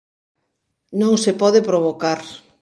Non 1.01 1.13
se 1.23 1.31
pode 1.41 1.59
provocar. 1.69 2.19